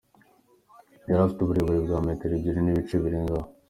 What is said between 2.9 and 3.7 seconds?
birengaho.